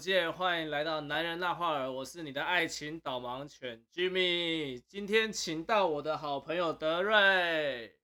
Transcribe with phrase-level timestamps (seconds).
[0.00, 7.94] 见，欢迎来到男人那话儿，我是你的爱情导盲犬 Jimmy，今天请到我的好朋友德瑞。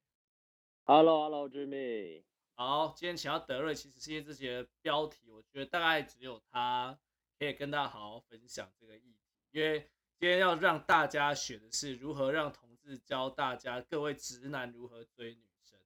[0.84, 2.22] Hello，Hello，Jimmy。
[2.52, 6.98] 好，今天请到德瑞，其实是因为这节标题，我觉得大概只有他
[7.38, 9.80] 可以跟大家好好分享这个议题，因为
[10.18, 15.78] 今天要让大家学的是如何让同志教大家，各位直男如何追女生。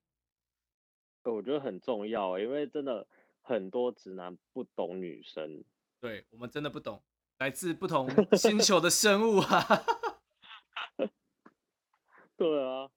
[1.32, 3.06] 我觉得很重要，因为真的。
[3.42, 5.64] 很多直男不懂女生，
[6.00, 7.02] 对，我们真的不懂，
[7.38, 9.64] 来自不同星球的生物啊。
[12.36, 12.90] 对啊，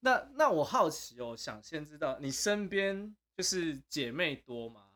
[0.00, 4.88] 那那我好奇哦，想先知道你身边就是姐妹多吗？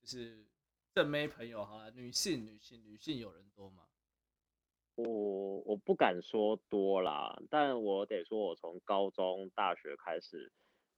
[0.00, 0.46] 就是
[0.94, 3.82] 正妹朋友哈，女性女性女性有人多吗？
[4.94, 10.52] 我我不敢说多啦，但我得说，我从高中、大学开始。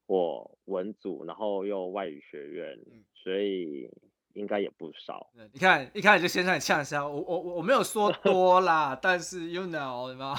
[0.06, 3.89] 我文组，然后又外语学院，嗯、所以
[4.34, 5.30] 应该也不少。
[5.52, 10.36] 你看，一开始就先让你呛一下，我我我没有说多啦， 但是 you know 什么，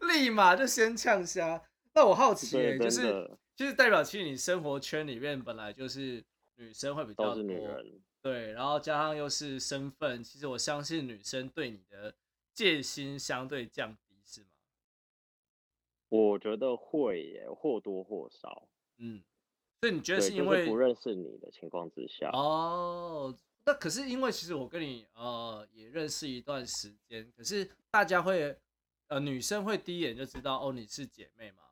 [0.08, 1.62] 立马就先呛虾。
[1.94, 6.24] 那我好奇、欸，就是就是代表其实你生活圈里面本来就是
[6.56, 12.14] 女生会比较多，人，对，然后加上又是身份，其实我相信女生对你的
[12.52, 14.20] 戒心相对降低。
[14.24, 14.46] 是吗
[16.10, 18.68] 我觉得会耶，或多或少。
[18.98, 19.22] 嗯，
[19.80, 22.30] 所以你觉得是因为、就是、不认识你的情况之下？
[22.32, 23.32] 哦，
[23.64, 28.56] 那可是因为其实我跟你呃也认识一段时间，可是大家会
[29.06, 31.62] 呃女生会第一眼就知道哦你是姐妹吗？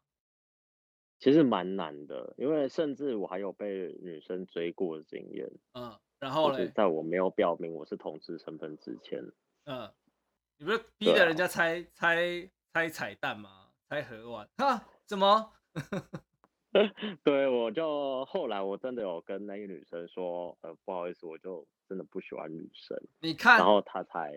[1.18, 5.50] 其实蛮难的，因为甚至我还有被女生追过的经验。
[5.72, 9.24] 嗯，然后呢，在我没有表明我是同志身份之前。
[9.64, 9.90] 嗯，
[10.58, 13.70] 你不是逼着人家猜、啊、猜猜彩蛋吗？
[13.88, 14.86] 才喝完哈？
[15.06, 15.52] 怎么？
[17.24, 22.96] 对，我就后来我真的有跟那个女生说，呃，不好意思，我就真的不喜欢女生。
[23.20, 24.32] 你看，然后她才，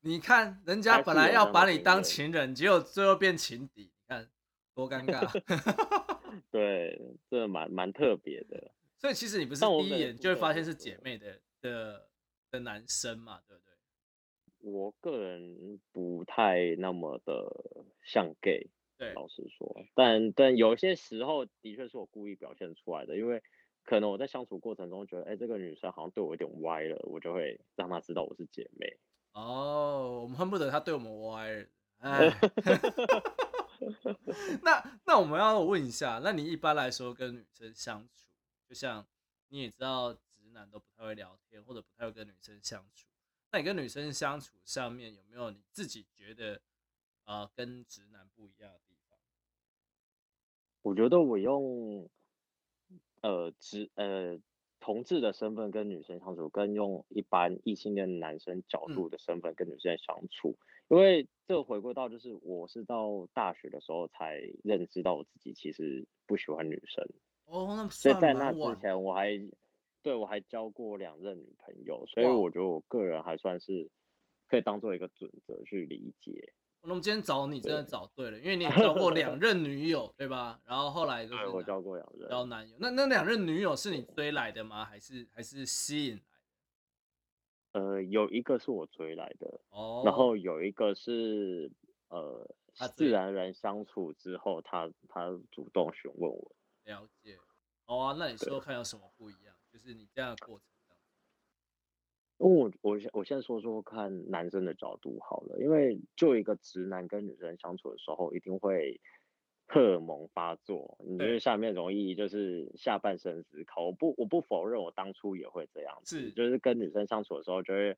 [0.00, 4.28] 你看人家本来要把你当情人，结果最后变情敌，你看
[4.74, 5.28] 多尴尬。
[6.50, 8.72] 对，这蛮蛮特别的。
[8.98, 12.08] 所以其实你不是第一眼就会发现是姐妹的的
[12.50, 13.74] 的男生嘛，对不对？
[14.72, 18.66] 我个人不太那么的像 gay，
[18.96, 23.42] 对，老实说，但但有些时候的确是我故意表现出来的，因为
[23.82, 28.98] 可能我在相处过程中觉得，哎、欸，这个女生好像对我有点歪了，我就会让她知道我是姐妹。
[29.32, 31.66] 哦，我们恨不得她对我们歪
[34.62, 38.28] 那那我们要问一下，那你一般来说跟女生相处，
[38.68, 39.06] 就像
[39.48, 43.08] 你也知道，直男都不太会聊天，或者不太会跟女生相处。
[43.50, 46.60] 那你跟女生相处上面有没有你自己觉得啊、
[47.24, 49.18] 呃、跟直男不一样的地方？
[50.82, 52.08] 我觉得我用
[53.22, 54.38] 呃直呃
[54.80, 60.56] 同志的身份跟女生相处，跟用一般异性恋男生角度的身份跟女生相处，
[60.88, 67.08] 嗯、因为这回归到就是我是到大学的时候才认知到我自己其实不喜欢女生
[67.46, 69.40] 哦，那所以在那之前我还。
[70.02, 73.88] 对，我还交过两任女朋友，所以我觉得我个人还算是
[74.46, 76.52] 可以当做一个准则去理解。
[76.84, 80.60] 那我们今天找你真的找对了，对因为你也交过两 任女友，对吧？
[80.66, 82.76] 然后后来就是我交过两任交男友。
[82.78, 84.84] 那那两任女友是你追来的吗？
[84.84, 86.20] 还是还是吸引来
[87.72, 87.80] 的？
[87.80, 91.70] 呃，有一个是我追来的，哦，然后有一个是
[92.08, 92.46] 呃
[92.94, 96.52] 自然而然相处之后，他他主动询问我。
[96.84, 97.38] 了解。
[97.86, 99.54] 好啊，那你说看有什么不一样？
[99.72, 100.66] 就是你这样的过程，
[102.38, 109.00] 因为我我先我先说说看男生的角度好了，因为就一个直男跟女生相处的时候，一定会
[109.66, 113.86] 荷尔蒙发作，你觉得下面容易就是下半身思考。
[113.86, 117.96] 我不我不否认，我当初也会这样子，是就是跟女生相处的时候，就会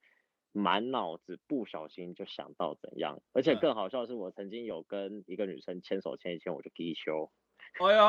[0.53, 7.31] 满脑子不小心就想到怎样，而且更好笑的是，我曾经有跟一个女生牵手牵一牵，我就低休。
[7.81, 8.05] 哎呦，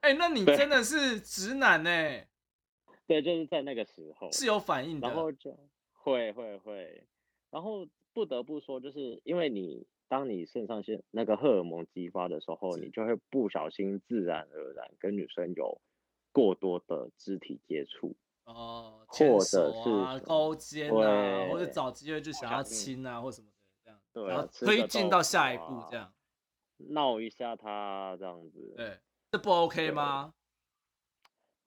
[0.00, 2.26] 哎、欸，那你真的是直男呢、欸？
[3.08, 5.00] 对，就是在那个时候是有反应。
[5.00, 5.50] 的，然后就
[5.92, 7.04] 会会会，
[7.50, 15.80] 然后不得不说，就是因为你当你肾上腺那个荷尔蒙激发的时候，你就会不小心自然而然跟女生有
[16.30, 18.14] 过多的肢体接触
[18.44, 21.66] 哦，或者是勾肩啊，或者。
[21.66, 26.12] 找机会就想要亲啊，或什么的这样，对，然后推进到下一步这样，
[26.90, 28.98] 闹一下他这样子，对，
[29.30, 30.34] 这不 OK 吗？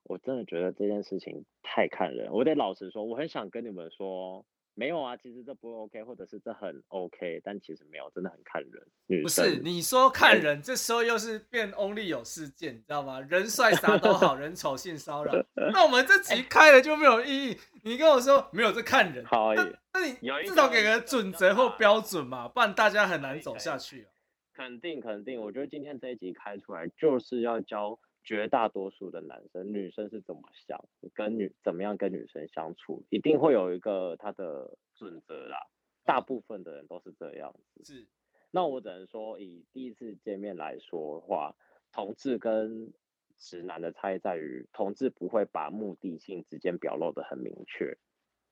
[0.03, 8.88] 我真的觉得这件事情太看人，我得老实说，我很想跟你们说，没有啊，其实这不 OK，或者是这很 OK，但其实没有，真的很看人。
[9.07, 13.21] 女不是你说看人，欸、这时候又是变 Only 有事件，你知道吗？
[13.21, 15.33] 人帅啥都好，人丑性骚扰。
[15.71, 17.57] 那我们这集开了就没有意义。
[17.83, 19.24] 你跟我说没有，这看人。
[19.25, 19.63] 好，那
[19.94, 24.09] 那你至少给个准则或标准嘛，不然大家很难走下去，啊。
[24.54, 28.00] 肯定肯定，我觉得今天这一集开出来就是要教。
[28.23, 30.83] 绝大多数的男生、女生是怎么想，
[31.13, 35.57] 跟女怎么样跟女生相处，一定会有一个他的准则啦。
[36.03, 37.83] 大部分的人都是这样子。
[37.83, 38.07] 是。
[38.51, 41.56] 那我只能说，以第一次见面来说的话，
[41.91, 42.91] 同志跟
[43.38, 47.97] 直男的差异在于，同志不会把目的性之间表露得很明确。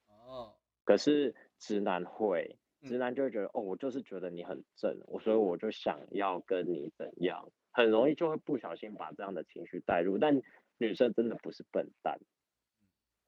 [0.06, 0.54] 哦。
[0.84, 7.52] 可是直男会，直男就会觉得，哦，我就是觉得你很正，我所以我就想要跟你怎样。
[7.70, 10.40] 很容易就会不小心把这样的情绪带入，但
[10.78, 12.18] 女生真的不是笨蛋，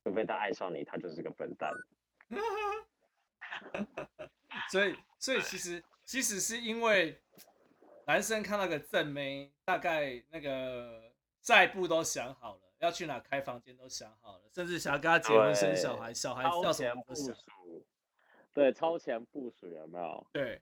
[0.05, 1.73] 除非她爱上你，她就是个笨蛋。
[4.71, 7.21] 所以，所以其实其实是因为
[8.07, 17.33] 男生看到个正妹，大概那个下一步都想好了，要去哪开房间都想好了，甚至想要跟她结婚生小孩，小孩要什么部署？
[18.53, 20.27] 对，超前部署有没有？
[20.33, 20.61] 对，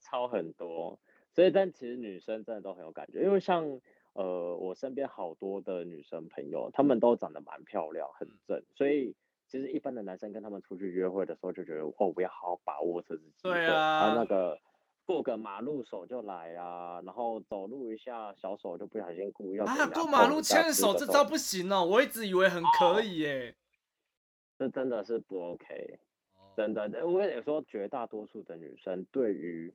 [0.00, 0.98] 超很多。
[1.34, 3.80] 所以，但其实女生真的都很有感觉，因为像
[4.12, 8.62] 呃，我身边好多的女生朋友，她们都长得蛮漂亮，很正。
[8.76, 9.16] 所以，
[9.48, 13.54] 其实一般的男生跟他们出去约会的时候，就觉得哦，我要好好把握这次机会。
[13.54, 14.14] 对啊。
[14.14, 14.56] 那个
[15.04, 19.64] 过个马路手就来啊，然后走路一下小手就不小心故意要。
[19.64, 23.56] 啊，过马路牵手这招不行哦，我一直以为很可以耶。
[24.56, 25.98] 这真的是不 OK，
[26.56, 26.82] 真的。
[27.04, 29.74] 我跟你说，绝大多数的女生对于。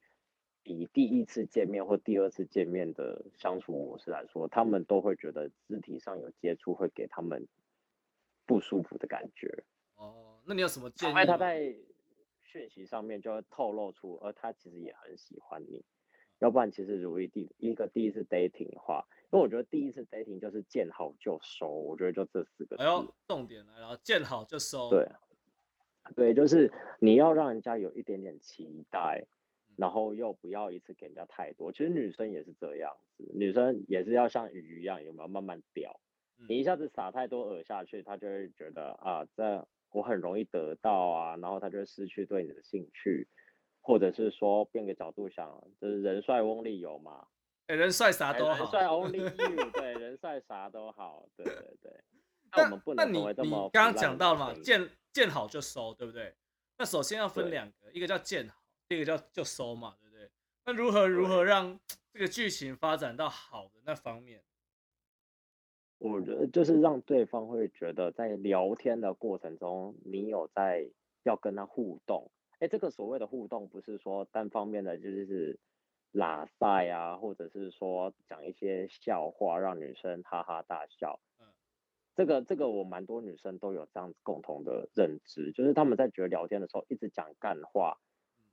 [0.64, 7.48] 以第一次见面或第二次见面的相处模式来说，他们都会觉得肢体上有接触会给他们
[8.46, 9.64] 不舒服的感觉。
[9.96, 11.12] 哦，那你有什么建议？
[11.12, 11.76] 因为他在
[12.44, 15.84] 讯息上面就会透露出，而他其实也很喜欢你。
[16.40, 22.84] 要不然，其实如果第一个第一次 dating 的话，因为我觉得第一次 dating 就是见好就收，我觉得就这四个字。
[22.84, 24.90] 哎呦，重点来了，见好就收。
[24.90, 25.08] 对，
[26.16, 29.26] 对，就是你要让人家有一点点期待。
[29.80, 35.98] 然后又不要一次给人家太多，其实女生也是这样子，女生也是要像鱼一样，有没有慢慢钓？
[36.50, 43.26] 你一下子撒太多饵下去，她就会觉得啊，这我很容易得到啊，然后她就会失去对你的兴趣，
[43.80, 47.26] 或者是说变个角度想，就是人帅 only 有嘛？
[47.68, 52.04] 哎，人帅啥都好，人帅 only you，对，人帅啥都好，对对对。
[52.52, 53.64] 那我们不能成为这么。
[53.64, 56.34] 你刚刚讲到了嘛，见见好就收，对不对？
[56.78, 58.59] 那首先要分两个，一个叫见好。
[58.90, 60.28] 这个叫就收嘛，对不对？
[60.66, 61.80] 那如何如何让
[62.12, 64.42] 这个剧情发展到好的那方面？
[66.00, 70.90] 我觉得就是让对方会觉得在聊天的过程中，你有在
[71.22, 72.32] 要跟他互动。
[72.58, 75.60] 哎，这个所谓的互动，不是说单方面的，就是
[76.12, 81.20] 拉赛啊，或者是说讲一些笑话让女生哈哈大笑。
[81.38, 81.46] 嗯，
[82.16, 88.00] 这个这个我蛮多女生都有这样子共同的认知，就是他们在觉得聊天的时候一直讲干话。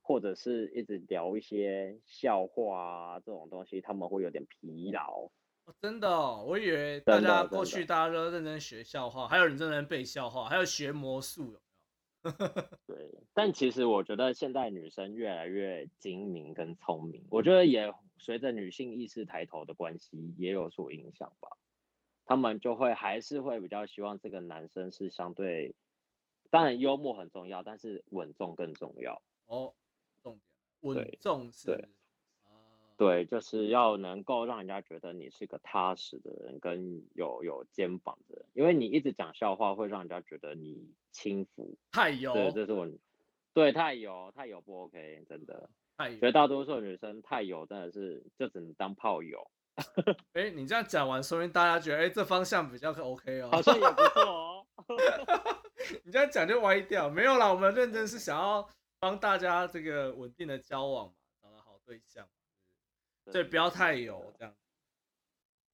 [0.07, 5.29] 或者是一直聊一些笑话啊，这种东西他们会有点疲劳。
[5.65, 11.59] 哦、真的、哦，我以为大家过去大家都认真学笑话，还有人认真背笑话，还有学魔术，有没
[12.39, 12.47] 有？
[12.87, 21.49] 对，但其实我觉得现在女生越来越精明跟聪明，我觉得也随着女性意识抬头的关系也有所影响吧。
[22.23, 25.75] 他们就会还是会比较希望这个男生是相对，
[26.49, 29.73] 当然幽默很重要，但是稳重更重要哦。
[30.95, 31.87] 稳重是，对，
[32.97, 42.87] 对，就是要能够让人家觉得你是个踏实的人，跟有有肩膀的人，因为你一直讲笑话，会让人家觉得你轻浮，太油，对，这是我，
[43.53, 49.49] 对，太油，太油不 OK，真的，太油，绝大多数女生太油，真的是就只能当炮友。
[50.33, 54.65] 哎、欸，你这样讲完，说明大家觉得，哎、欸，这方向比较 OK 哦，好像也不错哦。
[56.03, 58.67] 你这样讲就歪掉，没有啦，我们认真是想要。
[58.99, 62.27] 帮大家这个稳定的交往嘛，找到好对象，
[63.31, 64.55] 所以不要太油这样。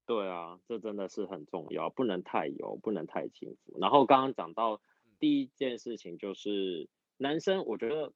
[0.06, 3.80] 对啊，这真的是很重要，不能太油，不能太轻浮。
[3.80, 4.82] 然后刚刚讲到
[5.18, 8.12] 第一件事情就是男生，我觉得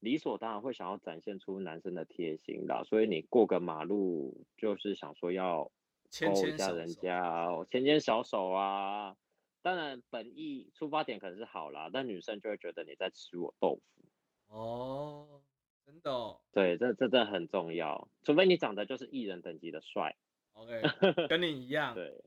[0.00, 5.72] 理所当然会想要展现出男生的贴心的，所以你过个马路就是想说要
[6.10, 9.16] 牵一下人家，牵牵小手啊。
[9.62, 14.04] 当然本意出发点可能是好啦，但女生就会觉得你在吃我豆腐。
[14.54, 15.42] 哦，
[15.84, 20.16] 真的哦，对，这这真的很重要，除非你长得就是艺人等级的帅
[20.52, 20.80] ，OK，
[21.28, 22.24] 跟你一样， 对，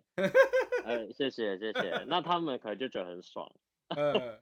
[0.84, 3.50] 呃，谢谢谢谢，那他们可能就觉得很爽，
[3.96, 4.41] 呃，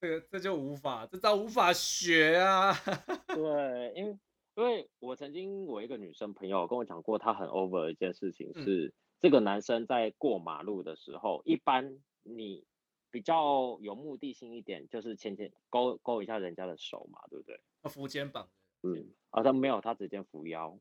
[0.00, 2.72] 这个这就无法，这招无法学啊。
[3.28, 4.18] 对，因为
[4.56, 12.64] 因为我曾经我一个女生朋友跟我讲过，她很 over 的一件事情是，嗯、这个男生在过马路的时候，一般你
[13.10, 17.60] 比较有目的性一点，就是牵牵勾勾一下人家的手嘛，对不对？
[17.84, 18.48] 扶肩膀。
[18.82, 20.78] 嗯，好像没有，他直接扶腰。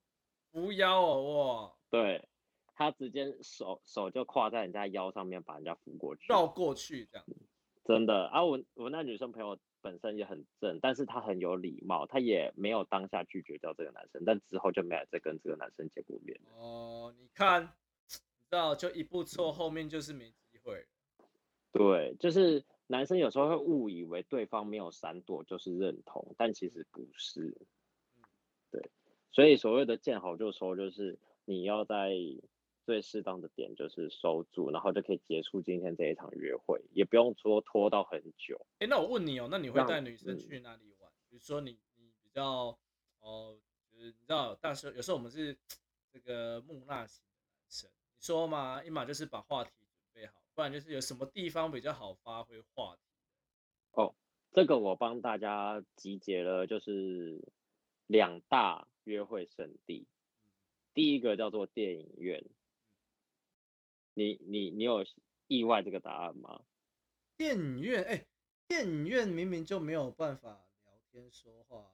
[0.52, 1.74] 扶腰哦，哇。
[1.90, 2.28] 对。
[2.76, 7.26] 他直接手手就跨在人家腰上面，把人家扶过去，绕过去这样。
[7.84, 16.40] 真的啊，我我那女生朋友本身也很正，但是她很有礼貌，她也没有当下拒绝掉这个男生，但之后就没有再跟这个男生见过面。
[16.56, 17.68] 哦，你看，你
[18.08, 18.20] 知
[18.50, 20.88] 道，就一步错，后面就是没机会。
[21.72, 27.58] 对，就是男生有时候会误以为对方没有闪躲就是认同，但其实不是。
[28.72, 28.90] 对，
[29.32, 32.12] 所以所谓的见好就收，就是你要在。
[32.86, 38.66] 最适当的点就是收住，然后就可以结束今天这一场约会，也不用说拖到很久。
[38.80, 41.08] 哎，那我问你哦，那你会带女生去哪里玩？
[41.12, 42.76] 嗯、比如说你你比较
[43.20, 43.56] 哦，
[43.92, 45.56] 就是你知道，但是有时候我们是
[46.12, 49.70] 这个木讷型的男生，你说嘛，一码就是把话题
[50.60, 53.02] 不然就是有什么地方比较好发挥话题。
[53.92, 54.14] 哦，
[54.52, 57.42] 这个我帮大家集结了，就是
[58.08, 60.06] 两大约会胜地，
[60.94, 62.44] 第一个叫做电影院。
[64.14, 65.06] 你你你有
[65.48, 66.62] 意外这个答案吗？
[67.38, 68.28] 电影院，哎、欸，
[68.68, 70.50] 电影院明明就没有办法
[70.84, 71.90] 聊天说话。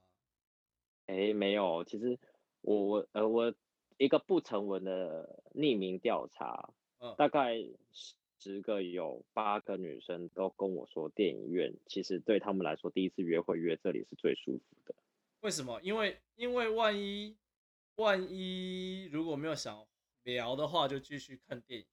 [1.06, 2.18] 哎、欸，没有，其实
[2.62, 3.54] 我我呃我
[4.00, 7.58] 一个不成文的匿名调查，嗯、大概
[8.46, 14.94] 十个有八个女生都跟我说，电影院其实对他们来说，第一次约会约这里是最舒服的。
[15.40, 15.82] 为什么？
[15.82, 17.36] 因为因为万一
[17.96, 19.88] 万一如果没有想
[20.22, 21.88] 聊的话，就继续看电影。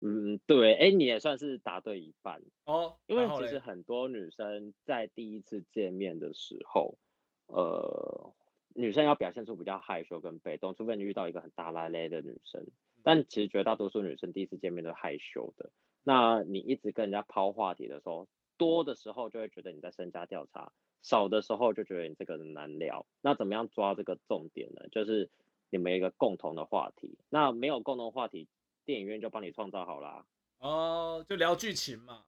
[0.00, 2.98] 嗯，对，哎，你也算是答对一半哦。
[3.06, 6.98] 因为其实很多女生在第一次见面的时候，
[7.46, 8.34] 呃，
[8.74, 12.66] 女生要表现出比较害羞跟被动，除非你遇到一个很大拉咧的女生。
[13.04, 15.70] 但其实绝大多数女生第一次见面都害羞的。
[16.02, 23.06] 那你一直跟人家抛话题的时候，多的时候就会觉得你在身家调查，少的时候就觉得你这个人难聊。
[23.20, 24.88] 那怎么样抓这个重点呢？
[24.90, 25.30] 就是
[25.70, 27.16] 你们一个共同的话题。
[27.28, 28.48] 那没有共同话题。
[28.86, 30.26] 电影院就帮你创造好啦，
[30.58, 32.26] 哦，就聊剧情嘛，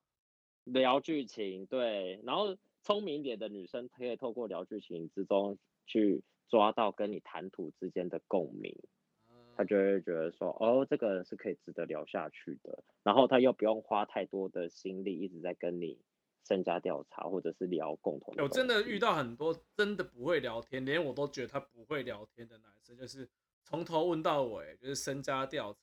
[0.65, 8.75] 聊剧情，对，然后聪明一点的女生可以透过聊剧情之中去抓到跟你谈吐之间的共鸣，
[9.57, 15.99] 她就会觉得说，哦，这个人是可以值得聊下去的，然后他又不用花太多的心力一直在跟你
[16.45, 18.43] 深加调查或者是聊共同的。
[18.43, 23.27] 我真的遇到很多真的不会聊天，连我都觉得他不会聊天的男生，就是
[23.65, 25.79] 从头问到尾，就是深加调查。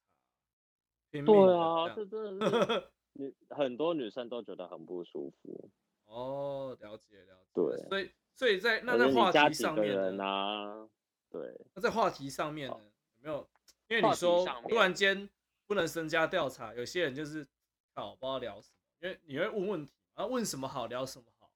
[1.12, 1.22] 对
[1.58, 5.70] 啊，这真的是 女很多女生都觉得很不舒服。
[6.06, 7.51] 哦，了解了解。
[7.53, 10.89] 对，所以所以在那在话题上面呢，啊，
[11.32, 12.77] 对，那在话题上面呢，
[13.18, 13.48] 有没有？
[13.89, 15.29] 因为你说突然间
[15.67, 17.47] 不能身家调查，有些人就是
[17.93, 21.49] 搞不知道聊什么，因为你会问问题，啊，问什么好聊什么好。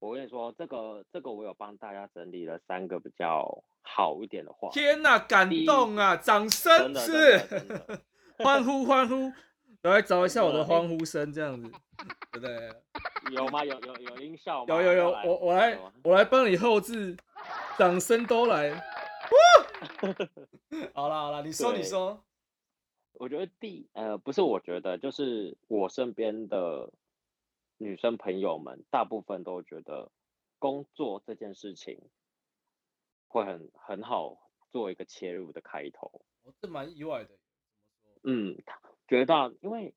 [0.00, 4.70] 我跟你说，这个这个我有帮大家整理了三个比较好一点的话。
[4.70, 6.16] 天哪，感动啊！
[6.16, 7.38] 掌声是。
[8.38, 9.32] 欢呼欢呼，
[9.82, 11.68] 我来找一下我的欢呼声，这样子，
[12.30, 12.70] 对不对？
[13.34, 13.64] 有吗？
[13.64, 14.74] 有有有音效吗？
[14.76, 17.16] 有有有，我我来我来帮你后置，
[17.76, 18.70] 掌声都来。
[20.94, 22.24] 好了好了，你说你说。
[23.14, 26.92] 我觉得第呃不是，我觉得就是我身边的
[27.76, 30.10] 女生朋友们，大部分都觉得
[30.58, 32.00] 工作这件事情
[33.26, 36.22] 会很很好做一个切入的开头。
[36.44, 37.30] 我是蛮意外的。
[38.22, 38.56] 嗯，
[39.08, 39.94] 觉得，因为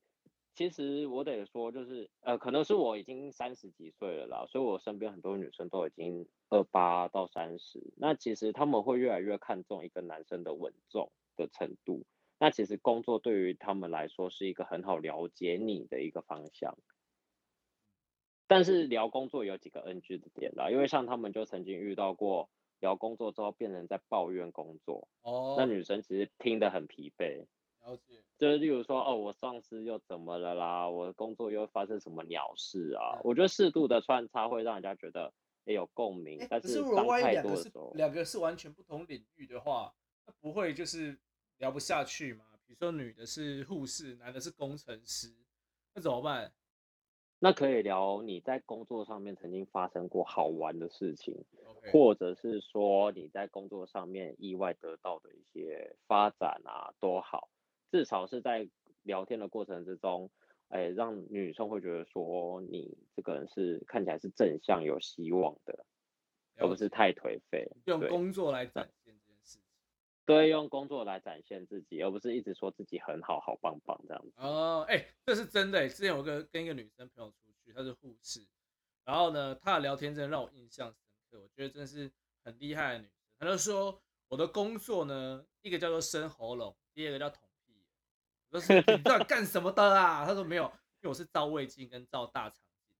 [0.54, 12.04] 其实我得说，就是呃，可能是我已经三十几岁了啦，所以我身边很多女生都已经二八到三十，那其实他们会越来越看重一个男生的稳重的程度。
[12.38, 16.76] 那其实工作对于他们来说是一个很好了解你的一个方向。
[18.46, 27.46] 但是聊工作有几个 NG 的点啦，因为像他们就曾经遇到过聊工作之后变成在抱怨工作，哦，那女生其实听得很疲惫。
[27.84, 30.88] 了解，就是例如说，哦，我上司又怎么了啦？
[30.88, 33.20] 我的工作又发生什么鸟事啊？
[33.24, 35.32] 我觉得适度的穿插会让人家觉得
[35.64, 36.38] 也有共鸣。
[36.40, 39.92] 欸、但是当太多的时候，两个是完全不同领域的话，
[40.26, 41.18] 那不会就是
[41.58, 42.44] 聊不下去吗？
[42.66, 45.34] 比如说女的是护士，男的是工程师，
[45.94, 46.52] 那怎么办？
[47.40, 51.44] 那可以聊你在工作上面曾经发生过好玩的事情.
[51.90, 57.48] 或者是说你在工作上面意外得到的一些发展啊，多好。
[57.92, 58.66] 至少是在
[59.02, 60.30] 聊天的过程之中，
[60.68, 65.84] 哎，让女生会觉得说你这个人是看起来是正向有希望的，
[66.56, 67.70] 而不是太颓废。
[67.84, 69.60] 用工作来展现这件事情。
[70.24, 74.32] 对，用工作来展现自己，而不是一直说自己很好、好棒棒这样子。
[74.36, 75.86] 哦，哎，这是真的。
[75.86, 78.40] 之前有个跟一个女生朋友出去，她是护士，
[79.04, 80.96] 然后呢，她的聊天真的让我印象深
[81.30, 81.42] 刻。
[81.42, 82.10] 我觉得真的是
[82.42, 83.12] 很厉害的女生。
[83.38, 87.42] 她就说我的工作呢，一个叫做生喉咙，第二个叫捅。
[88.52, 90.24] 我说你知道干什么的啊？
[90.24, 92.96] 他说没有，因为我是照胃镜跟照大肠镜。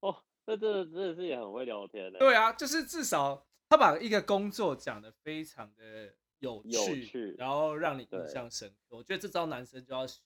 [0.00, 2.18] 哦，这真的真的是也很会聊天的。
[2.18, 3.44] 对啊，就是至少。
[3.70, 8.96] 他把一个工作讲得非常的有趣，有趣，然后让你印象深刻。
[8.96, 10.22] 我觉得这招男生就要学。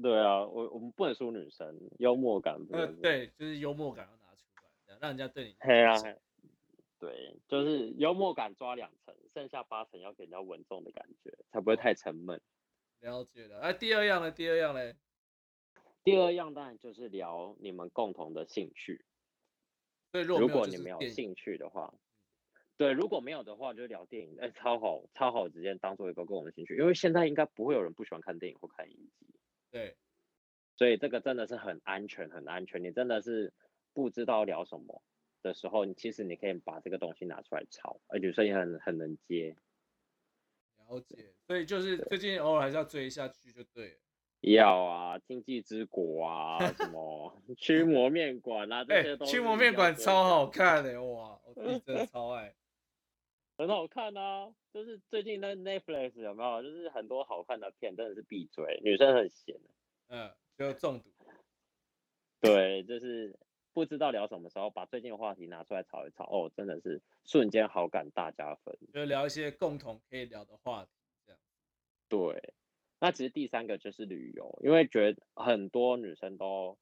[0.00, 2.94] 对啊，我我们不能输女生，幽默感不能。
[3.00, 5.56] 对，就是幽默感要拿出来，让人家对你。
[5.60, 5.96] 对啊，
[6.98, 12.40] 对，就是幽默感抓两成，剩下八成要给人家稳重的感觉，才不会太沉闷。
[13.00, 13.60] 了解了。
[13.60, 14.30] 哎，第二样呢？
[14.30, 14.96] 第二样嘞？
[16.02, 19.04] 第二样当然就是聊你们共同的兴趣。
[20.12, 21.92] 如果你没有兴趣的话，
[22.78, 29.26] 对，如果没有的话，就聊电影，哎，超好，超好，直接当做一个共同的兴趣，因为现在应该不会有人不喜欢看电影或看影集，
[29.70, 29.96] 对，
[30.76, 32.82] 所以这个真的是很安全，很安全。
[32.82, 33.52] 你真的是
[33.92, 35.02] 不知道聊什么
[35.46, 39.56] 的时候，你其实你可以把这个东西拿出来炒，而女生也很很能接。
[40.88, 43.96] 了解，所以就是最近偶尔还是要追一下剧就对了。
[44.42, 49.24] 要啊，经济之国啊，什么 驱魔面馆啊，这些都。
[49.24, 52.54] 驱魔面馆超好看的、欸，哇，我自己真的 超爱，
[53.56, 54.52] 很好看啊。
[54.72, 56.62] 就是最近那 Netflix 有没有？
[56.62, 58.78] 就是很多好看的片，真的是必追。
[58.84, 59.58] 女生很闲，
[60.08, 61.10] 嗯，就中毒。
[62.40, 63.34] 对，就是
[63.76, 68.74] 不知道聊什么时候，把最近的话题拿出来炒一炒，哦，真的是瞬间好感大加分。
[68.90, 70.90] 就聊一些共同可以聊的话题，
[71.26, 71.38] 这样。
[72.08, 72.54] 对。
[72.98, 76.78] 那其实第三个就是旅游，因为觉得很多女生都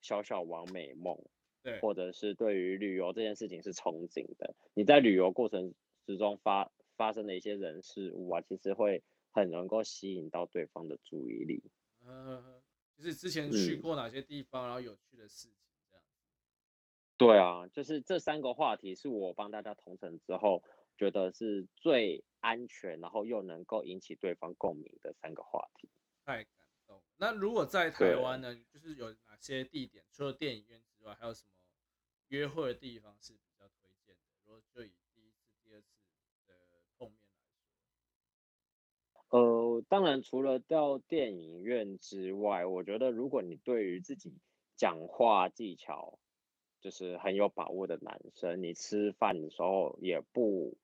[0.00, 1.18] 小小完美梦，
[1.64, 4.54] 对，或者是对于旅游这件事情是憧憬的。
[4.74, 5.74] 你在旅游过程
[6.06, 11.60] 之中发发生的一些人事物啊，其实会很能够吸引到对方的注意力。
[12.06, 12.62] 嗯，
[12.96, 15.67] 就是之前去过哪些地方，嗯，然后有趣的事情。
[17.18, 20.62] 对啊，就是这三个话题是我帮大家同整之后。
[20.98, 25.88] 觉得是最安全，然后又能够引起对方共鸣的三个话题。
[26.24, 27.00] 太感动。
[27.18, 31.50] 那如果在台湾呢，就是有哪些地点，除了电影院之外，还有什么
[32.26, 34.22] 约会的地方是比较推荐的？
[34.44, 35.86] 如果就以第一次、第二次
[36.48, 36.56] 的
[36.98, 37.46] 碰面来
[39.30, 44.36] 说，呃，当然除了到电影院之外，我觉得如果你对于自己
[44.74, 46.18] 讲话技巧
[46.80, 50.76] 就是很有把握的男生，你吃饭的时候也不。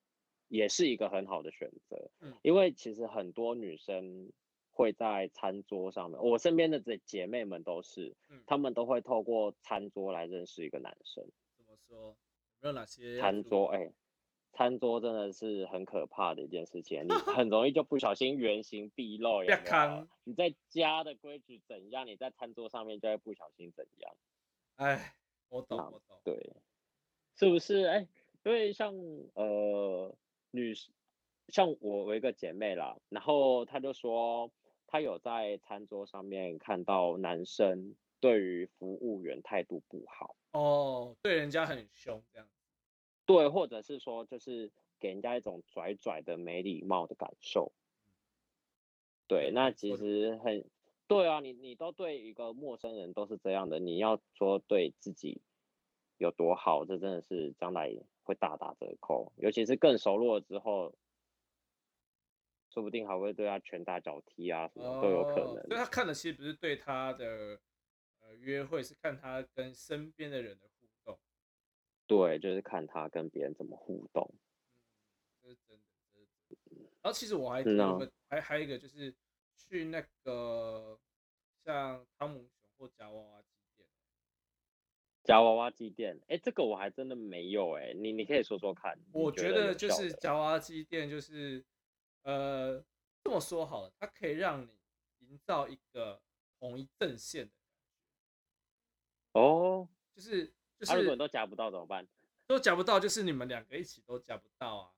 [0.48, 2.11] 也是一个很好的选择，
[2.42, 4.30] 因为其实很多女生
[4.70, 8.14] 会在餐桌上面，我身边的这姐妹们都是，
[8.46, 11.24] 她们都会透过餐桌来认识一个男生。
[11.57, 12.16] 怎么说？
[12.61, 13.18] 有，有哪些？
[13.18, 13.92] 餐桌，哎、欸，
[14.52, 19.42] 餐桌真的是很可怕的一件事情，你 很容易就不小心原形毕露。
[19.42, 24.14] 有有你在家的规矩怎样，你在餐桌上面就会不小心怎样。
[24.76, 25.16] 哎，
[25.55, 26.21] 我懂，我懂。
[26.25, 26.53] 对，
[27.37, 27.85] 是不是？
[27.85, 28.09] 哎、欸，
[28.45, 28.95] 因为像
[29.35, 30.14] 呃。
[30.57, 30.73] 女，
[31.49, 34.53] 像我有一个姐妹啦，然后她就说，
[34.87, 42.49] 她有在餐桌上面看到男生对于服务员态度不好哦，对人家很凶这样，
[43.27, 47.73] 对，或者是说就是给人家一种拽拽的没礼貌的感受，
[49.27, 50.64] 对，那其实很，
[51.07, 55.40] 对啊，你你都对一个陌生人都是这样的，你要说对自己
[56.19, 57.95] 有多好，这真的是将来。
[58.27, 60.97] 会大打折扣，尤其是更熟络了之后，
[62.71, 65.62] 说不定还会对他拳打脚踢啊，什么都有可能。
[65.69, 67.61] 所以他看的其实不是对他的
[68.21, 71.19] 呃约会，是看他跟身边的人的互动。
[72.07, 74.27] 对，就是看他跟别人怎么互动。
[74.73, 74.81] 嗯，
[75.43, 76.85] 这是真的，这是真的。
[77.03, 79.14] 然后其实我还觉得还还有一个就是
[79.57, 80.99] 去那个
[81.64, 83.88] 像汤姆熊或夹娃娃机店。
[85.23, 88.99] 夹娃娃机店，哎、欸，这个我还真的没有哎、欸，你你可以说说看。
[89.12, 91.64] 我觉得就是夹娃娃机店，就是
[92.23, 92.85] 呃
[93.23, 94.69] 这么说好了，它可以让你
[95.21, 96.21] 营造一个
[96.59, 97.64] 同一阵线的感
[99.33, 99.40] 觉。
[99.40, 100.47] 哦，就是
[100.79, 102.07] 就是，啊、如果都夹不到怎么办？
[102.47, 104.93] 都夹不到，就是你们两个一起都夹不到啊。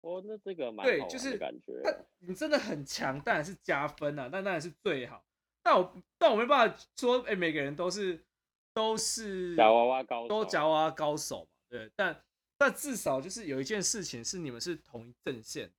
[0.00, 1.82] 哦，那这个蛮对，就是感觉。
[2.18, 5.24] 你真的很强，当然是加分啊，那当然是最好。
[5.62, 8.24] 但我但我没办法说，哎、欸，每个人都是。
[8.72, 12.24] 都是夹娃娃高手，都夹娃娃高手嘛，对，但
[12.56, 15.72] 但至少就是有一件事情是你们是同一阵线，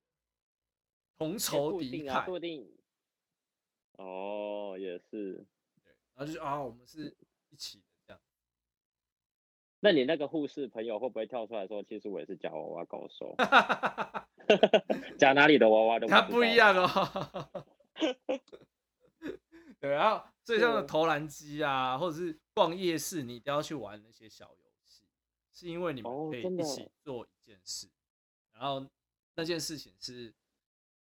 [1.16, 2.66] 同仇敌忾，
[3.92, 5.42] 哦，也是。
[5.82, 7.16] 对，然后就是啊，我们是
[7.48, 7.80] 一起。
[9.84, 13.34] 那你那个护士朋友会不会跳出来说，其实我也是夹娃娃高手？
[15.18, 17.66] 夹哪里的娃娃都不他不一样哦。
[19.80, 25.04] 对，然后所以像的投篮机啊，或者是逛夜市，你一定要去玩那些小游戏，
[25.52, 27.90] 是因为你们可以一起做一件事，哦、
[28.52, 28.86] 然后
[29.34, 30.32] 那件事情是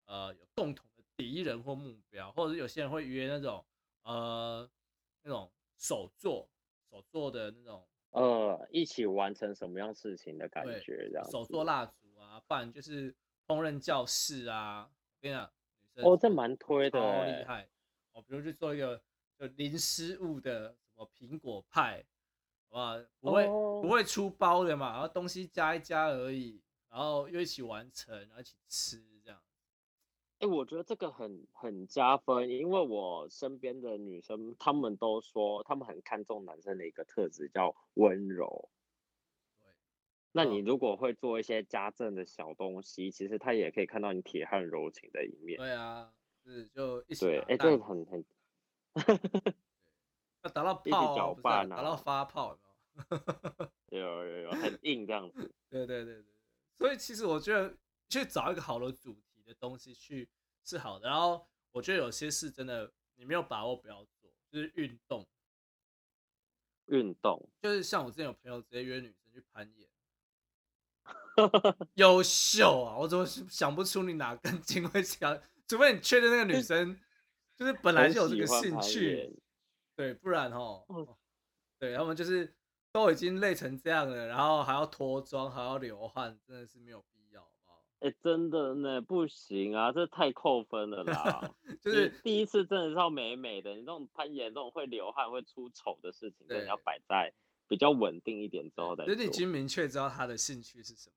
[0.05, 3.63] 呃有共同的敌人或目标，或者有些人会约那种
[4.01, 4.67] 呃
[5.21, 6.49] 那种手作
[6.89, 13.13] 手作的那种呃一起完成什么样事情的感觉，这样手做蜡烛啊，不然就是
[13.47, 15.51] 烹饪教室啊，我跟你讲，
[15.95, 17.67] 女生哦这蛮推的，好厉害。
[18.13, 19.01] 哦，比如去做一个
[19.39, 22.05] 就零失误的什么苹果派，
[22.67, 22.97] 好不好？
[23.19, 23.81] 不会、oh.
[23.81, 29.41] 不会出包的嘛，然后东西加一加而已，然后又一起完成，然后一起吃这样。
[30.41, 38.69] 哎、欸，我觉得这个很很加分，因为我身边的女生，她们都说她们很看重男生的一个特质叫温柔。
[39.59, 39.67] 对，
[40.31, 45.57] 那你如果会做一些家政的小东西，其实他也可以看到你铁汉柔情的一面。
[45.59, 46.11] 对啊。
[46.43, 48.25] 是，就一起对，哎，这个很很，
[50.41, 52.57] 要打到 泡，不是打到发泡，
[53.89, 55.53] 有有 有有，很硬这样子。
[55.69, 56.25] 对对对对，
[56.79, 57.77] 所以其实我觉得
[58.09, 60.29] 去找一个好的主题的东西去
[60.63, 61.07] 是好的。
[61.07, 65.27] 然后我觉得有些事真的你没有把握不要做，就是运动。
[66.87, 69.89] 运动就是像我之前有朋友直接约女生去攀岩，
[71.95, 72.97] 优秀啊！
[72.97, 75.41] 我怎么想不出你哪根筋会想。
[75.67, 76.99] 除非你确定那个女生
[77.55, 79.41] 就是本来就有这个兴趣，
[79.95, 80.85] 对，不然哦，
[81.79, 82.53] 对，他们就是
[82.91, 87.49] 都已经累成这样了，然后还要脱妆，还要流汗，真的是没有必要？
[88.01, 91.53] 哎，真的呢，不行啊，这太扣分了啦。
[91.79, 97.31] 就是第一次真的是要美美的，你这种攀岩这种会流汗、会出丑的事情，对，要摆在
[97.67, 99.13] 比较稳定一点之后再做。
[99.13, 101.15] 就是你已经明确知道他的兴趣是什么。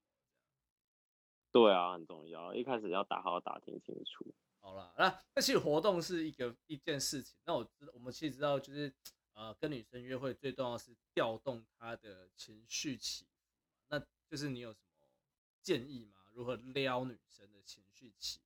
[1.51, 4.35] 对啊，很重要，一开始要打好打听清楚。
[4.61, 7.35] 好了，那那其实活动是一个一件事情。
[7.47, 8.93] 那我知我们其实知道，就是
[9.33, 13.31] 呃，跟女生约会最重要是调动她的情绪起伏。
[13.89, 15.09] 那就是你有什么
[15.63, 16.21] 建议吗？
[16.35, 18.39] 如何撩女生的情绪起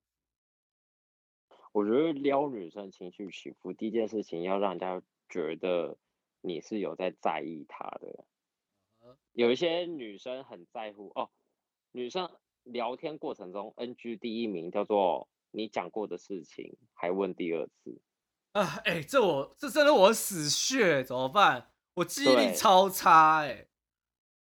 [1.48, 1.56] 伏？
[1.72, 5.96] 我觉得撩女生情绪起伏，第一件事情要让人家觉得
[6.40, 8.24] 你是有在在意她的。
[9.32, 11.30] 有一些女生很在乎哦，
[11.92, 12.30] 女生。
[12.64, 17.98] 聊天过程中，NG 第一名叫做你讲过的事情还问第二次
[18.52, 18.62] 啊！
[18.84, 21.72] 哎、欸，这我这真的我死穴，怎么办？
[21.94, 23.68] 我记忆力超差哎、欸！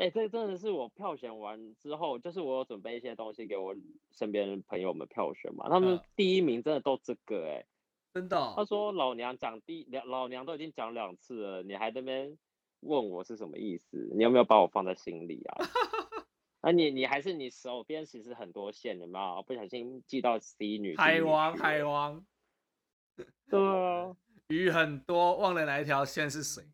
[0.03, 3.73] 哎、欸，这真的是我票选完之后，就是我有准备一些东西给我
[4.11, 7.67] 身边朋友们票选嘛，他们第一名真的都这个哎、欸，
[8.13, 8.53] 真的、哦。
[8.57, 12.37] 他说老娘讲第两，老娘都已经讲两次了，你还在那边
[12.81, 14.11] 问我是什么意思？
[14.17, 15.65] 你有没有把我放在心里啊？
[16.63, 20.97] 啊你，你你还是你手边其实很多线的嘛，不小心记到 C 女。
[20.97, 22.27] 海王，海王。
[23.49, 24.17] 对啊，
[24.49, 26.65] 鱼很多，忘了哪一条线是谁。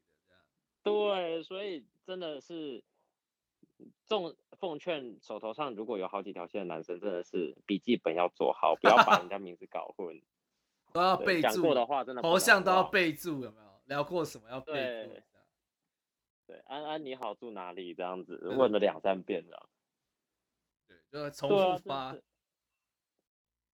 [0.82, 2.82] 对，所以真的是，
[4.06, 10.20] 众奉劝手头上如果有好几条线的男生，真的是笔记本要做好，不要把人家名字搞混。
[10.92, 11.48] 都要备注。
[11.48, 12.22] 讲过的话真的。
[12.22, 13.68] 头像都要备注，有没有？
[13.84, 14.72] 聊过什么要备注？
[14.72, 15.22] 对，
[16.46, 17.94] 对，安安你好，住哪里？
[17.94, 19.68] 这样子问了两三遍了。
[21.10, 22.16] 就重复发，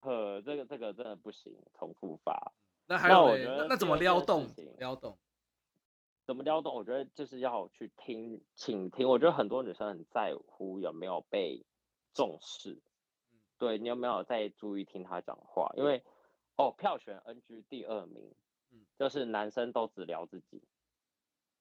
[0.02, 2.54] 呃、啊，这个这个真的不行，重复发。
[2.86, 4.48] 那还有那，那怎么撩动？
[4.78, 5.18] 撩动？
[6.26, 6.74] 怎么撩动？
[6.74, 9.08] 我觉得就是要去听，倾听。
[9.08, 11.66] 我觉得很多女生很在乎有没有被
[12.14, 12.72] 重视，
[13.32, 15.72] 嗯、对你有没有在注意听她讲话？
[15.76, 16.04] 因为
[16.56, 18.34] 哦，票选 NG 第二名，
[18.72, 20.62] 嗯，就是男生都只聊自己，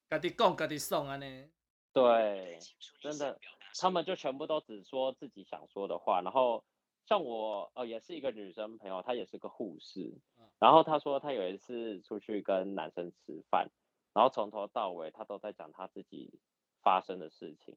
[0.09, 1.51] 家己讲家己送啊呢？
[1.93, 2.59] 对，
[3.01, 3.39] 真的。
[3.81, 6.63] 他们就全部都只说自己想说的话，然后
[7.07, 10.13] 像我，呃，也是一个女生朋友，她也是个护士，
[10.59, 13.71] 然后她说她有一次出去跟男生吃饭，
[14.15, 16.39] 然后从头到尾他都在讲他自己
[16.83, 17.77] 发生的事情，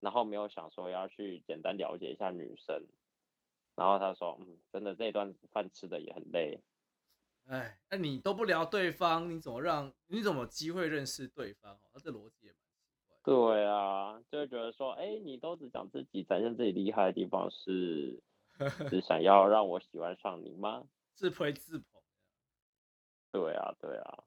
[0.00, 2.86] 然后没有想说要去简单了解一下女生，
[3.74, 6.60] 然后他说，嗯，真的这段饭吃的也很累，
[7.46, 11.74] 哎，那你都不聊对方，你怎么让你怎么有机会认识对方？
[11.92, 13.16] 哦，这逻辑也蛮奇怪。
[13.24, 18.22] 对啊，就会觉得说，哎，你都只讲自己，展现自己厉害的地方是，
[18.90, 20.84] 只想要让我喜欢上你吗？
[21.14, 22.02] 自吹自捧。
[23.30, 24.24] 对啊，对啊，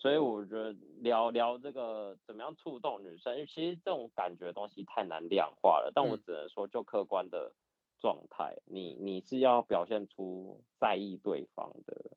[0.00, 5.92] 所以我觉得聊聊这个怎么样触动女生，其实这种感觉的东西太难量化了。
[5.94, 7.52] 但我只能说，就客观的
[8.00, 12.16] 状态，嗯、你你是要表现出在意对方的，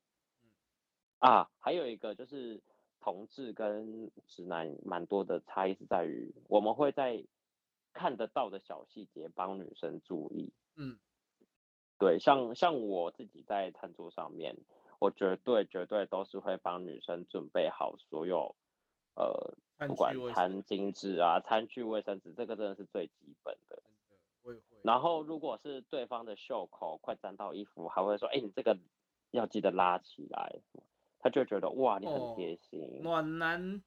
[1.19, 2.63] 啊，还有一个就是
[3.01, 7.21] 同志跟直男蛮多的差异是在于，我们会在
[7.91, 10.53] 看得到的小细节帮女生注意。
[10.77, 10.97] 嗯，
[11.99, 14.55] 对，像像我自己在餐桌上面，
[15.03, 18.55] 我绝对绝对都是会帮女生准备好所有，
[19.15, 19.53] 呃，
[19.85, 23.83] 不管餐巾纸啊、餐具、卫生纸，这个真的是最基本的。
[24.81, 28.77] 然后如果是对方的袖口快沾到衣服，还会说：“哎，你这个
[29.31, 30.61] 要记得拉起来。”
[31.19, 33.83] 他就觉得哇，你很贴心，哦、暖男。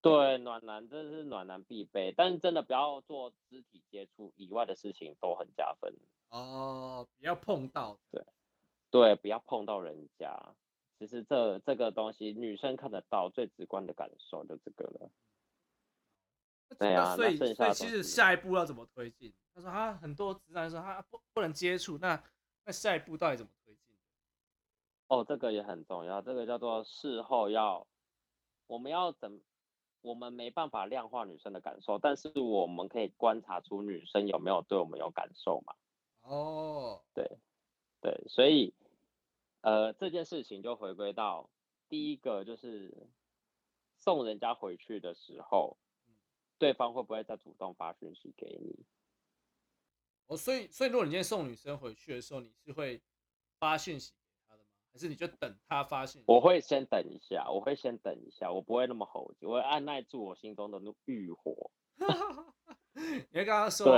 [0.00, 5.92] 对，暖男这是暖男必备，但是真的不要做肢体接触以外的事情都很加分
[6.30, 8.22] 哦，不要碰到，对，
[8.98, 10.54] 对，不要碰到人家。
[10.98, 15.10] 其实这这个东西女生看得到，最直观的感受就这个了。
[16.78, 19.30] 对啊，所以所以其实下一步要怎么推进？
[19.54, 22.22] 他说他很多直男说他不不能接触，那
[22.64, 23.94] 那下一步到底怎么推进？
[25.08, 27.86] 哦，这个也很重要，这个叫做事后要，
[28.66, 29.42] 我们要怎，
[30.00, 35.74] 我们没办法量化女生的感受，但是我们可以观察出女生有没有对我们有感受嘛？
[36.22, 37.38] 哦，对，
[38.00, 38.74] 对，所以，
[39.66, 41.50] 呃，这件事情就回归到
[41.88, 43.08] 第一个，就是
[43.96, 45.76] 送人家回去的时候，
[46.56, 48.86] 对方会不会再主动发讯息给你？
[50.28, 53.02] 哦，所以，所以如果你今天送女生回去的时候，你是会
[53.58, 54.12] 发讯息？
[54.92, 61.72] 还是你就等她发现，我会先等一下，我会先等一下，我不会那么猴急，我会按耐住我心中的那欲火。
[62.94, 63.92] 你会跟她说，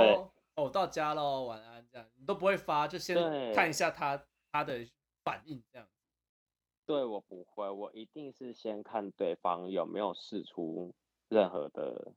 [0.55, 4.83] 哦，我到家喽，晚安，这样你都不会发，就先看一下她她的
[5.23, 5.87] 反应，这样。
[6.85, 10.93] 对，我不会，我一定是先看对方有没有试出
[11.27, 12.13] 任何的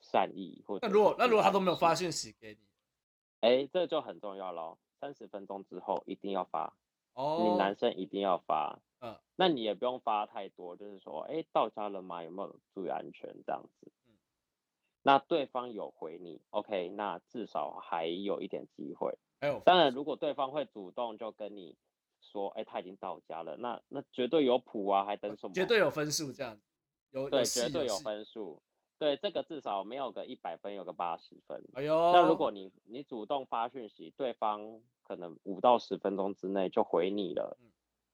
[0.00, 2.60] 善意，或者那如果那如果他都没有发信息给你，
[3.40, 6.76] 哎，这就很重要喽，三十分钟之后一定要发。
[7.14, 12.22] 哦，你男生一定要发，嗯，那你也不用发太多，就是说，哎，到家了吗？
[12.22, 13.90] 有没有注意安全这样子？
[14.06, 14.12] 嗯，
[15.02, 19.18] 那对方有回你，OK，那至少还有一点机会。
[19.64, 21.76] 当然，如果对方会主动就跟你
[22.28, 25.54] 说，哎，他已经到家了，那那绝对有谱啊，还等什么？
[25.54, 26.60] 绝对有分数这样，
[27.10, 28.62] 有对，绝对有分数。
[28.98, 31.62] 对，这个至少没有个一百分，有个八十分。
[31.74, 37.70] 哎呦，那如果你你主动发讯息，对方可能五到十分钟之内就回你了，嗯、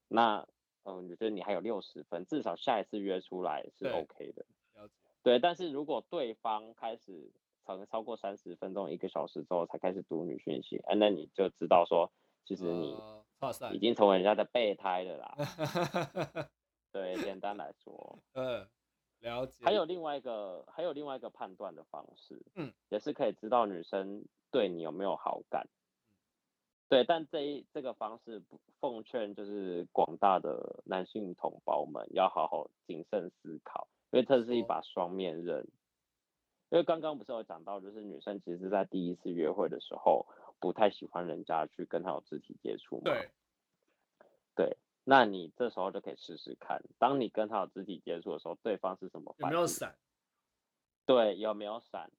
[0.08, 0.46] 那
[0.82, 4.44] 嗯，我觉得你还有六十分，至少下一次约出来是 OK 的。
[4.74, 4.94] 了解。
[5.22, 7.32] 对，但是如果对方开始
[7.64, 12.12] 可能超过三十分钟、一个小时之后才开始读女讯息，哎，那你就知道说，
[12.44, 12.94] 其实你
[13.72, 15.34] 已经成为人家的备胎了啦。
[16.34, 16.48] 呃、
[16.92, 18.66] 对，简单来说， 嗯。
[19.20, 19.64] 了解。
[19.64, 25.66] 还有另外一个，还有另外一个判断的方式，嗯，也是可以知道女生对你有没有好感。
[26.90, 28.42] 对，但这一这个方式，
[28.80, 35.60] 奉劝就是广大的男性同胞们要好好谨慎思考，因为这是一把双面刃。
[35.60, 35.66] 哦、
[36.68, 40.26] 因为刚刚不是有讲到，就是女生其实在第一次约会的时候，
[40.64, 43.02] 不太喜欢人家去跟他有肢体接触嘛。
[43.04, 43.30] 对。
[44.54, 44.78] 对。
[45.04, 49.54] 那你这时候就可以试试看，当你跟他有肢体接触的时候，对方是什么反应？
[49.54, 49.94] 有没有闪？
[51.04, 52.10] 对，有没有闪？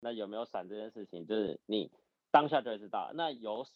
[0.00, 1.90] 那有没有闪这件事情，就是你
[2.30, 3.10] 当下就会知道。
[3.14, 3.66] 那有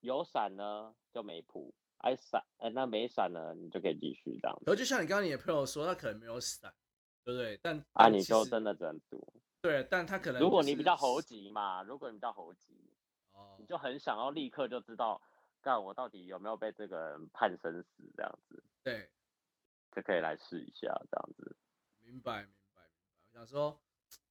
[0.00, 4.58] 有闪呢，就没谱；哎闪，哎那没闪呢，你就可以继续这样。
[4.66, 6.74] 然后就像你刚刚你的朋友说，他可能没有闪，
[7.22, 7.56] 对不对？
[7.62, 9.24] 但啊，你就真的只能赌。
[9.60, 12.92] 对，但他可能、如果你比较猴急嘛，如果你比较猴急，
[13.32, 15.20] 哦，你就很想要立刻就知道。
[15.60, 18.62] 干我到底有没有被这个人判生死这样子？
[18.84, 19.10] 对，
[19.90, 21.56] 就可以来试一下这样子。
[21.98, 22.88] 明白，明白，明白。
[23.32, 23.76] 我想说，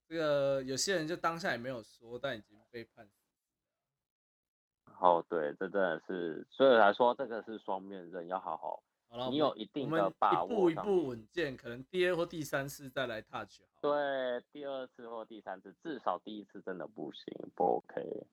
[0.08, 3.12] 这个有些人就当下也没有说，但已经被判死。
[5.02, 8.82] 哦，对，这真的是，所以来说这个是双面刃，要好好。
[9.10, 13.62] 好了，你有一定的把握，一步一步稳健，可能第二或第三次再来 touch。
[13.82, 17.24] 对，第二次或第三次，至少第一次真的不行，
[17.56, 18.28] 不 OK。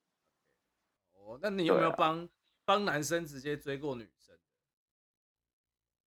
[1.12, 2.28] 哦，那你有没有帮？
[2.66, 4.34] 帮男生直接追过女生？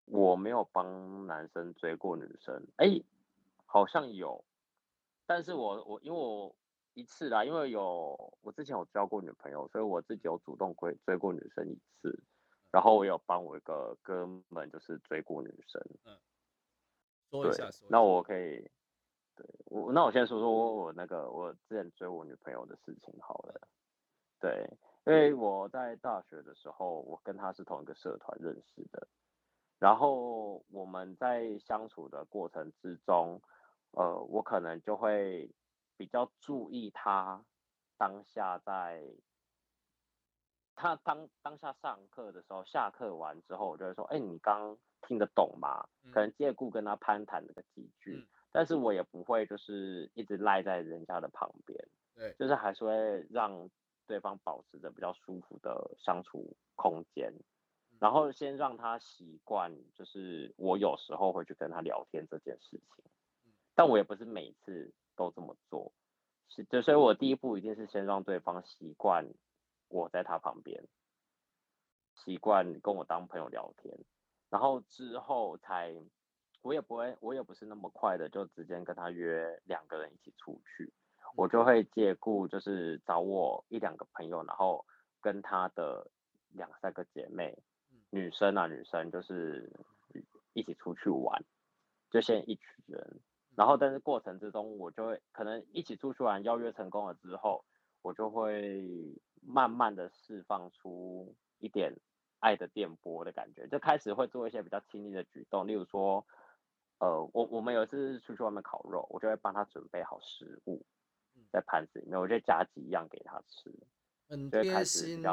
[0.06, 3.04] 我没有帮男生追过女生，哎、欸，
[3.66, 4.42] 好像有，
[5.26, 6.56] 但是我我因为我
[6.94, 12.18] 一次啦，因为有我之前有交过女朋友，所以我自己有主动追追过女生一次，
[12.70, 16.18] 然后我有帮我一个哥们就是追过女生，嗯，
[17.30, 18.22] 说一下，说一下，那我。
[18.22, 18.70] 可以，
[19.36, 23.68] 对我那我先说说我我那个我之前追我女朋友的事情好了，
[24.40, 24.68] 对。
[25.06, 29.06] 因为我在大学的时候，我跟她是同一个社团认识的，
[29.78, 33.40] 然后我们在相处的过程之中，
[33.92, 35.48] 呃，我可能就会
[35.96, 37.44] 比较注意她
[37.96, 39.00] 当下在
[40.76, 45.88] 他当当下上课的时候，下课完之后，我就会说，哎、欸，你刚听得懂吗？
[46.12, 53.70] 可能借故跟他攀谈个几句，嗯、但是我也不会就是一直赖在人家的旁边，对，就是还是会让
[54.06, 57.32] 对方保持着比较舒服的相处空间，
[57.90, 63.04] 嗯、然后先让他习惯，就是我有时候会去跟他聊天这件事情，
[63.46, 65.90] 嗯、但我也不是每次都这么做，
[66.50, 69.26] 是，就所以我第一步一定是先让对方习惯。
[69.88, 70.82] 我在他旁边，
[72.14, 73.96] 习惯跟我当朋友聊天，
[74.50, 75.94] 然后之后才，
[76.62, 80.92] 我也不会，我也不是那么快的就直接跟他约两个人一起出去，
[81.36, 84.84] 我就会借故就是找我一两个朋友，然后
[85.20, 86.10] 跟他的
[86.50, 87.56] 两三个姐妹，
[88.10, 89.70] 女生啊女生就是
[90.52, 91.44] 一起出去玩，
[92.10, 93.20] 就先一群人，
[93.54, 93.76] 然后。
[93.76, 97.64] 但是过程之中我就会可能一起出去玩邀约成功了之后，
[98.02, 99.14] 我就会。
[99.46, 101.94] 慢慢的释放出一点
[102.40, 106.26] 爱的电波的感觉，就开始会做一些比较亲密的举动，例如说，
[106.98, 110.84] 呃，我我们有一次出去外面烤肉，我就会帮他准备好食物，
[111.52, 113.72] 在盘子里面，我就夹几样给他吃，
[114.28, 115.30] 很贴心的，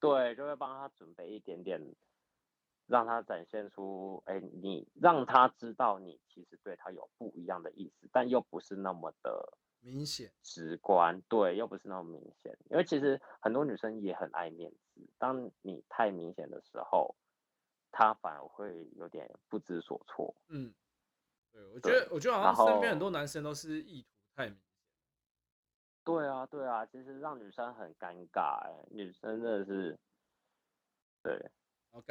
[0.00, 1.80] 对，就会帮他准备一点点，
[2.86, 9.58] 让他展现出，哎，你让他知道你其实对他有不一样的意思，但又不是那么的。
[9.84, 17.14] 明显直观，对，又不是那么明显，因为其实很多女生也很爱面子，当你太明显的时候，
[17.90, 20.34] 她反而会有点不知所措。
[20.48, 20.72] 嗯，
[21.50, 24.62] 对，我觉得，我觉得好像身边很多男生都是意图太明显。
[26.04, 29.98] 对啊，对啊，其实让女生很尴尬，哎，女生真的是，
[31.22, 31.50] 对，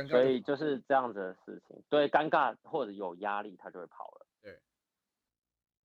[0.07, 4.20] 所以就是这样子的事情，对，尴尬或者有压力，她就会跑了。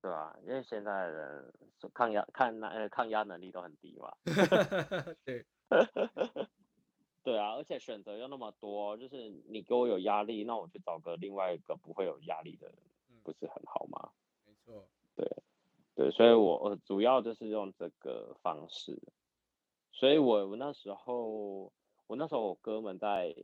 [0.06, 1.54] 对啊，因为现在的人
[1.92, 4.14] 抗压、抗呃抗压能力都很低嘛。
[5.26, 5.44] 对，
[7.24, 12.76] 对啊，而且选择又那么多，就是你给我有压力，那我去找个另外一个不会有压力的人，
[13.24, 14.12] 不是很好吗？
[14.44, 14.86] 没错。
[15.16, 15.28] 对，
[15.96, 18.96] 对，所以我我主要就是用这个方式，
[19.90, 21.72] 所以我我那时候
[22.06, 23.34] 我那时候我哥们在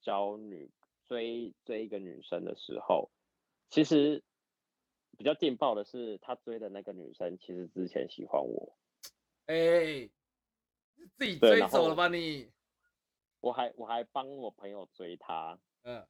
[0.00, 0.70] 教女
[1.08, 3.10] 追追一个女生的时候，
[3.68, 4.22] 其实。
[5.18, 8.72] 比较劲爆的是，他追的那个女生其实之前喜欢我，
[9.46, 10.10] 哎、欸，
[11.16, 12.48] 自己追走了吧你？
[13.40, 16.06] 我还我还帮我朋友追她，嗯，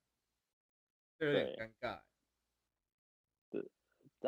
[1.16, 2.01] 对，有点尴尬。
[3.49, 3.64] 对，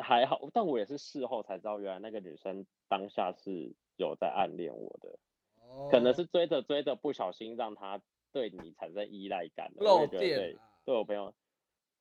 [0.01, 5.19] 还好，但我也是事后才知道，原来那个女生当下是有在暗恋我的，
[5.57, 11.35] 哦、可能是追着追着不小心让她对你产生依赖感了，漏电，对，对我朋友，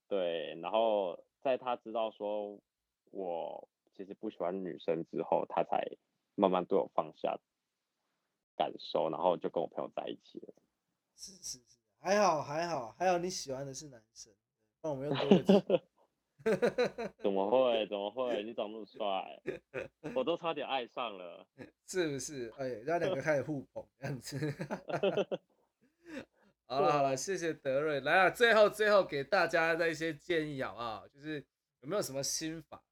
[0.08, 2.58] 对，然后在他知道说。
[3.10, 5.84] 我其实不喜欢女生之后，他才
[6.34, 7.38] 慢慢对我放下
[8.56, 10.54] 感受，然后就跟我朋友在一起了。
[11.16, 14.32] 是是是，还好还好还好，你喜欢的是男生，
[14.82, 15.24] 那我们又多
[15.76, 15.82] 了。
[17.22, 17.86] 怎么会？
[17.86, 18.42] 怎么会？
[18.42, 19.38] 你长那么帅，
[20.14, 21.46] 我都差点爱上了。
[21.86, 22.50] 是不是？
[22.56, 24.38] 哎，然后两个开始互捧这样子。
[26.64, 28.00] 好了好了，谢谢德瑞。
[28.00, 31.06] 来啊，最后最后给大家的一些建议好不好？
[31.08, 31.44] 就是
[31.80, 32.82] 有没有什么心法？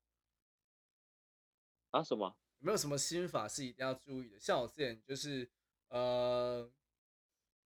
[1.91, 2.37] 啊，什么？
[2.61, 4.41] 有没有什么心法是一定要注意的？
[4.41, 5.49] 像我之前就是，
[5.89, 6.69] 呃，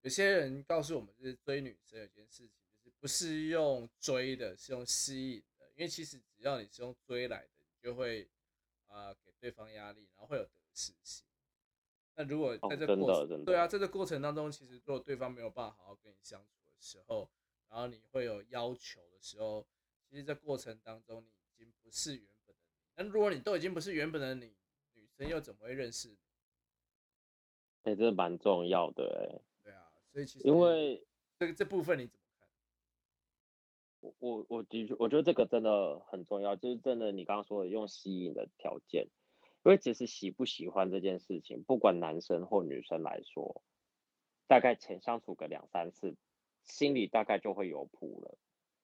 [0.03, 2.51] 有些人告诉我们，就是追女生有件事情，
[2.85, 5.67] 就是不是用追的，是用吸引的。
[5.75, 8.29] 因为其实只要你是用追来的，你就会
[8.87, 11.25] 啊、呃、给对方压力，然后会有得失心。
[12.15, 17.31] 那如果在这过程，对啊，在这过程当中，其实如果对方没有办法好好跟你相处的时候，
[17.71, 19.67] 然后你会有要求的时候，
[20.11, 22.32] 其实，这过程当中，你已经不是原。
[22.94, 24.55] 那如果你都已经不是原本的你，
[24.94, 26.16] 女生又怎么会认识你？
[27.85, 29.42] 哎、欸，这蛮重要的哎、欸。
[29.64, 31.05] 对啊，所以其实因为
[31.38, 32.49] 这个这部分你怎么看？
[34.01, 39.09] 我我我的确，我觉得这个真的很重要，就是真的你刚刚说的用吸引的条件，
[39.64, 43.62] 因为其实喜不喜欢这件事情，不管男生或女生来说，
[44.47, 46.14] 大概前相处个两三次，
[46.64, 48.38] 心里大概就会有谱了。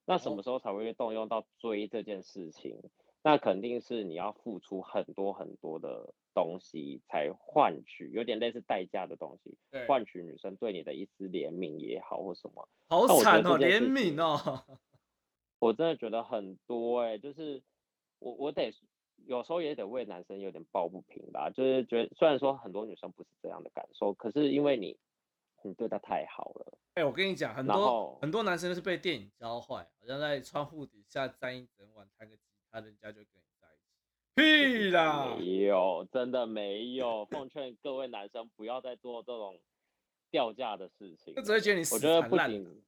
[0.06, 2.80] 那什么时候才会动用到追这件事情？
[3.20, 12.68] 那肯定是你要付出很多很多的东西，才换取有点类似代价的东西，换取女生对你的一丝怜悯也好，或什么。
[12.88, 14.64] 好惨哦，怜悯哦。
[15.58, 17.60] 我真的觉得很多哎、欸，就是
[18.20, 18.72] 我我得
[19.26, 24.96] 有时候也得为男生有点抱不平吧，就是觉得虽然说很多女生不是这样的感受，可是因为你
[25.62, 26.78] 你对他太好了。
[26.94, 32.36] 哎、欸，我跟你讲，很多很多男生都是被电影教坏，好像在窗户底下站一整晚弹个。
[32.70, 35.36] 他人家就跟你在一起，屁啦！
[35.38, 37.24] 没有，真的没有。
[37.26, 39.58] 奉劝各位男生不要再做这种
[40.30, 41.34] 掉价的事情。
[41.34, 42.82] 就只会觉得你我觉得不仅，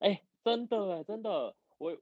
[0.00, 1.96] 哎、欸，真的哎，真的，我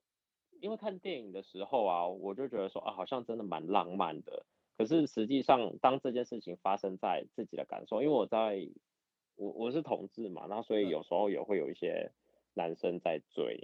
[0.61, 4.45] 因为看电影的时候啊，我就觉得说啊，好像真的蛮浪漫的。
[4.77, 8.69] 可是实际上，当这件事情发生在自己的感受，因为我在
[9.35, 12.13] 我我是同志嘛，那所以有时候也会有一些
[12.55, 13.61] 男生在追，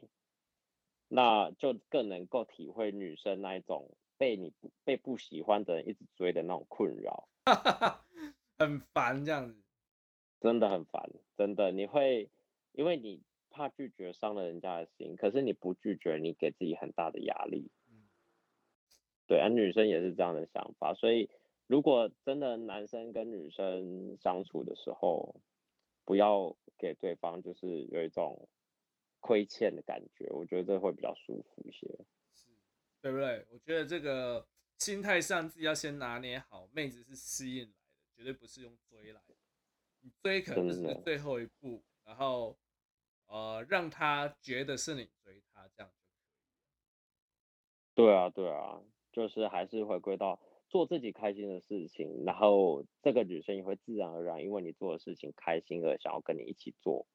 [1.16, 4.52] 那就更能够体会女生那一种被你
[4.82, 7.28] 被不喜欢的人一直追的那种困扰。
[8.58, 9.62] 很烦这样子，
[10.40, 12.28] 真的很烦，真的你会
[12.72, 17.70] 因为你怕拒绝伤了人家的心，可是你不拒绝，你给自己很大的压力。
[17.88, 18.08] 嗯，
[19.28, 21.30] 对啊，女生也是这样的想法，所以
[21.68, 25.36] 如果真的男生跟女生相处的时候，
[26.04, 28.48] 不要给对方就是有一种
[29.24, 31.86] 亏欠的感觉，我觉得这会比较舒服一些，
[32.34, 32.50] 是，
[33.00, 33.46] 对不对？
[33.48, 34.46] 我觉得这个
[34.78, 37.72] 心态上自己要先拿捏好，妹子是吸引。
[38.16, 39.34] 绝对不是用追来的，
[40.00, 42.56] 你追可能是最后一步，然后
[43.26, 48.06] 呃让她觉得是你追她这样就可以。
[48.06, 57.08] 对啊，对啊，就是还是回归到做自己开心的事情，然后这个女生也会自然而然因为你做的事情开心而想要跟你一起做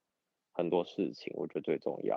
[0.60, 2.16] 很多事情，我觉得最重要。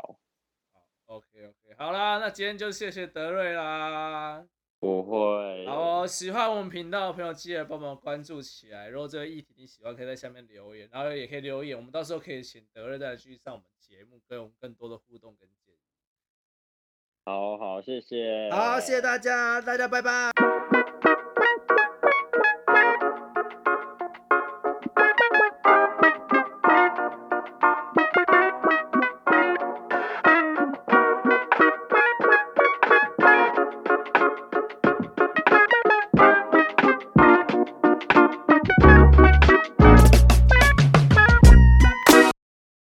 [0.72, 4.44] 好，OK OK，好啦，那今天就谢谢德瑞啦。
[4.78, 5.64] 不会。
[5.66, 8.88] 好，喜欢我们频道的朋友，记得帮忙关注起来。
[8.88, 15.78] 如果这个议题你喜欢，可以在下面留言，然后也可以留言，我们到时候可以请德瑞再继续上我们节目，跟我们更多的互动跟建议。
[17.24, 18.50] 好好，谢谢。
[18.50, 20.32] 好，谢谢大家，大家拜拜。